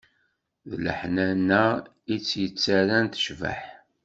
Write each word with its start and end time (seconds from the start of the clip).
D 0.69 0.71
leḥnana-as 0.85 1.83
i 2.15 2.17
tt-yettarran 2.19 3.05
tecbeḥ. 3.13 3.61